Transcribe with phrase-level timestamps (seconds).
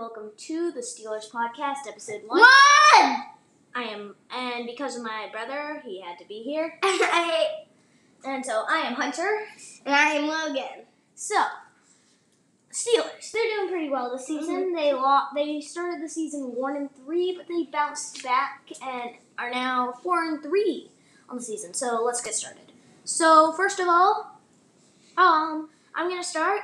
[0.00, 2.40] welcome to the Steelers podcast, episode one.
[2.40, 3.16] One!
[3.74, 7.64] I am, and because of my brother, he had to be here, I,
[8.24, 9.40] and so I am Hunter.
[9.84, 10.86] and I am Logan.
[11.14, 11.34] So,
[12.72, 14.72] Steelers, they're doing pretty well this season.
[14.72, 19.50] They lost, they started the season one and three, but they bounced back and are
[19.50, 20.88] now four and three
[21.28, 21.74] on the season.
[21.74, 22.72] So let's get started.
[23.04, 24.40] So first of all,
[25.18, 26.62] um, I'm gonna start.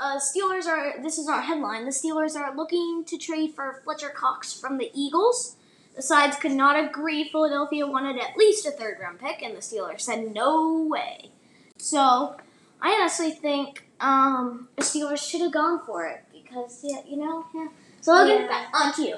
[0.00, 0.94] Uh, Steelers are.
[1.02, 1.84] This is our headline.
[1.84, 5.56] The Steelers are looking to trade for Fletcher Cox from the Eagles.
[5.94, 7.28] The sides could not agree.
[7.28, 11.30] Philadelphia wanted at least a third round pick, and the Steelers said no way.
[11.76, 12.36] So
[12.80, 17.44] I honestly think um, the Steelers should have gone for it because yeah, you know,
[17.54, 17.66] yeah.
[18.00, 18.48] So Logan, Yeah.
[18.48, 19.16] back on to you.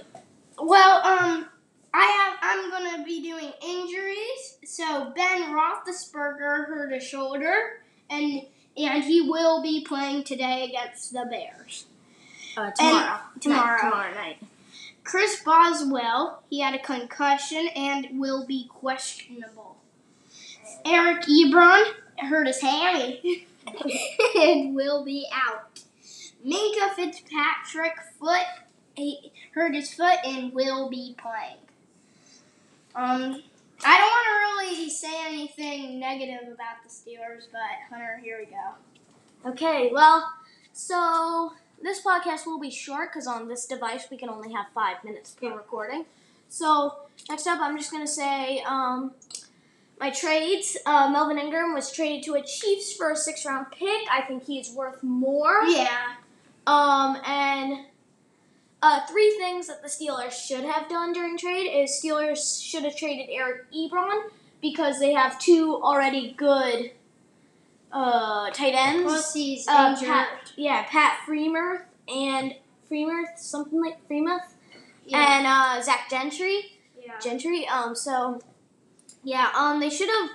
[0.59, 1.47] Well, um,
[1.95, 2.39] I have.
[2.43, 4.59] I'm gonna be doing injuries.
[4.65, 7.55] So Ben Roethlisberger hurt a shoulder,
[8.11, 8.43] and
[8.77, 11.87] and he will be playing today against the Bears.
[12.57, 13.19] Uh, tomorrow.
[13.41, 13.83] tomorrow.
[13.83, 14.37] Night, tomorrow night.
[15.05, 19.77] Chris Boswell, he had a concussion and will be questionable.
[20.85, 21.85] Eric Ebron
[22.19, 23.47] hurt his hammy
[24.37, 25.81] and will be out.
[26.45, 28.47] Minkah Fitzpatrick foot
[28.95, 31.59] he hurt his foot and will be playing.
[32.95, 33.43] Um,
[33.85, 35.22] I don't want to really say
[36.19, 37.61] negative about the Steelers, but
[37.91, 39.51] Hunter, here we go.
[39.51, 40.31] Okay, well,
[40.73, 45.03] so this podcast will be short because on this device we can only have five
[45.05, 46.05] minutes per recording.
[46.49, 46.97] So
[47.29, 49.13] next up, I'm just gonna say um,
[49.99, 50.77] my trades.
[50.85, 54.03] Uh, Melvin Ingram was traded to a Chiefs for a six-round pick.
[54.11, 55.63] I think he is worth more.
[55.67, 56.15] Yeah.
[56.67, 57.87] Um, and
[58.83, 62.97] uh, three things that the Steelers should have done during trade is Steelers should have
[62.97, 64.31] traded Eric Ebron
[64.63, 66.93] because they have two already good
[67.93, 69.03] uh, tight ends.
[69.05, 69.37] Plus
[69.69, 70.09] Uh, injured.
[70.09, 72.55] Pat, yeah, Pat Freemuth and
[72.91, 74.41] Freemuth, something like Freemuth,
[75.05, 75.37] yeah.
[75.39, 76.79] and uh, Zach Gentry.
[77.05, 77.19] yeah.
[77.21, 77.67] Gentry.
[77.69, 78.41] Um, so
[79.25, 80.31] yeah, um, they should have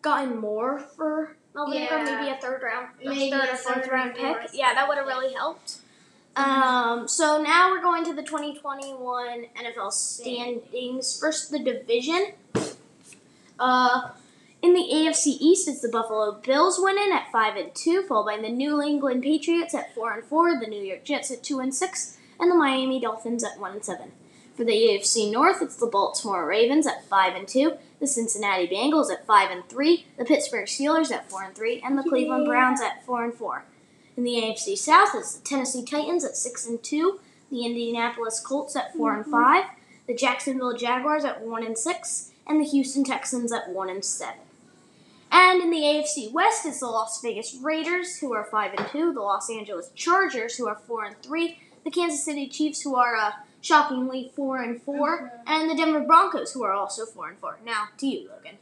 [0.00, 2.02] gotten more for Melvin Yeah.
[2.20, 4.22] maybe a third round, Maybe third or fourth third round pick.
[4.36, 4.50] fourth.
[4.54, 5.78] Yeah, that would have really helped.
[6.34, 11.18] Um, so now we're going to the 2021 NFL standings.
[11.20, 12.32] First, the division.
[13.62, 14.10] Uh,
[14.60, 18.36] in the AFC East, it's the Buffalo Bills winning at five and two, followed by
[18.36, 21.72] the New England Patriots at four and four, the New York Jets at two and
[21.72, 24.10] six, and the Miami Dolphins at one and seven.
[24.56, 29.12] For the AFC North, it's the Baltimore Ravens at five and two, the Cincinnati Bengals
[29.12, 32.80] at five and three, the Pittsburgh Steelers at four and three, and the Cleveland Browns
[32.80, 33.62] at four and four.
[34.16, 38.74] In the AFC South, it's the Tennessee Titans at six and two, the Indianapolis Colts
[38.74, 39.66] at 4 and five,
[40.08, 44.40] the Jacksonville Jaguars at one and six, and the Houston Texans at one and seven.
[45.30, 49.12] And in the AFC West, is the Las Vegas Raiders, who are five and two,
[49.12, 53.16] the Los Angeles Chargers, who are four and three, the Kansas City Chiefs, who are
[53.16, 53.32] uh,
[53.62, 57.58] shockingly four and 4 and the Denver Broncos, who are also four and four.
[57.64, 58.58] Now to you, Logan.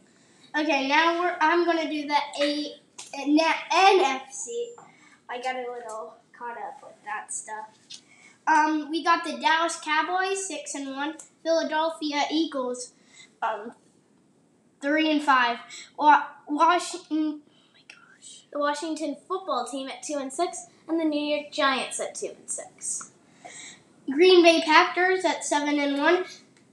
[0.57, 2.75] Okay, now we're, I'm gonna do the A
[3.15, 4.47] NFC.
[5.29, 7.69] I got a little caught up with that stuff.
[8.47, 12.93] Um, we got the Dallas Cowboys six and one, Philadelphia Eagles,
[13.43, 13.73] um,
[14.81, 15.59] three and five,
[15.97, 17.41] Wa- Washington.
[17.43, 17.47] Oh.
[18.53, 22.31] The Washington Football Team at two and six, and the New York Giants at two
[22.37, 23.12] and six.
[24.11, 26.25] Green Bay Packers at seven and one,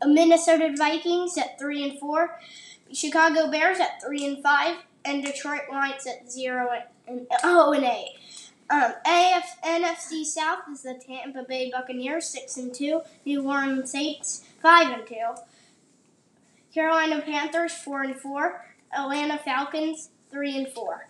[0.03, 2.39] Minnesota Vikings at three and four,
[2.91, 6.69] Chicago Bears at three and five, and Detroit Lions at zero
[7.07, 8.15] and oh and eight.
[8.69, 14.43] Um, AF, NFC South is the Tampa Bay Buccaneers six and two, New Orleans Saints
[14.61, 15.35] five and two,
[16.73, 18.65] Carolina Panthers four and four,
[18.97, 21.07] Atlanta Falcons three and four.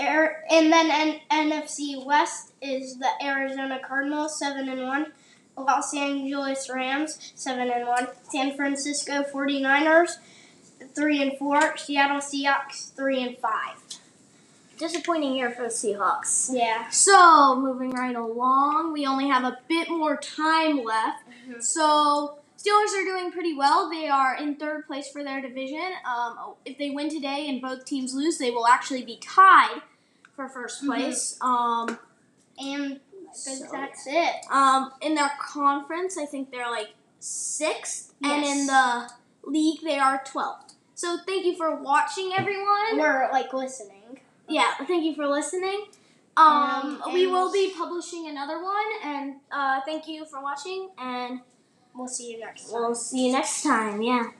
[0.00, 5.12] Air, and then N- NFC West is the Arizona Cardinals seven and one.
[5.58, 8.06] Los Angeles Rams, 7 and 1.
[8.30, 10.18] San Francisco 49ers,
[10.94, 11.76] 3 and 4.
[11.76, 13.50] Seattle Seahawks, 3 and 5.
[14.78, 16.50] Disappointing year for the Seahawks.
[16.52, 16.88] Yeah.
[16.90, 21.24] So, moving right along, we only have a bit more time left.
[21.48, 21.62] Mhm.
[21.62, 23.88] So, Steelers are doing pretty well.
[23.88, 25.92] They are in third place for their division.
[26.04, 29.80] Um, if they win today and both teams lose, they will actually be tied
[30.34, 30.86] for first Mhm.
[30.86, 31.38] place.
[31.40, 31.98] Um,
[32.60, 33.00] And
[33.32, 34.34] So- that's it.
[34.50, 39.08] um, in their conference, I think they're like sixth, and in the
[39.44, 40.74] league, they are 12th.
[40.96, 42.98] So, thank you for watching, everyone.
[42.98, 44.20] We're like listening.
[44.48, 45.86] Yeah, thank you for listening.
[46.36, 51.40] Um, Um, we will be publishing another one, and uh, thank you for watching, and
[51.98, 52.80] We'll see you next time.
[52.80, 54.00] we'll see you next time.
[54.02, 54.30] Yeah.